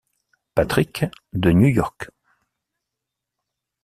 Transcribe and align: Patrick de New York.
Patrick 0.55 1.05
de 1.33 1.51
New 1.51 1.67
York. 1.67 2.09